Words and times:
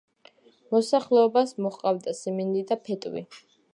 მოსახლეობას 0.75 1.53
მოჰყავდა 1.65 2.15
სიმინდი 2.21 2.65
და 2.73 2.79
ფეტვი. 2.89 3.25